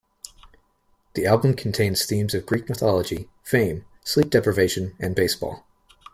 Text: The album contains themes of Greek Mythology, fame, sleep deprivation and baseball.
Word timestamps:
The 1.13 1.27
album 1.27 1.55
contains 1.55 2.07
themes 2.07 2.33
of 2.33 2.47
Greek 2.47 2.67
Mythology, 2.67 3.29
fame, 3.43 3.85
sleep 4.03 4.31
deprivation 4.31 4.95
and 4.99 5.13
baseball. 5.13 5.63